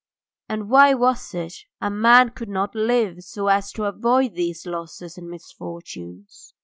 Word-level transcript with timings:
And 0.49 0.67
why 0.71 0.95
was 0.95 1.31
it 1.35 1.53
a 1.79 1.91
man 1.91 2.29
could 2.31 2.49
not 2.49 2.73
live 2.73 3.21
so 3.23 3.49
as 3.49 3.71
to 3.73 3.83
avoid 3.83 4.33
these 4.33 4.65
losses 4.65 5.15
and 5.19 5.29
misfortunes? 5.29 6.55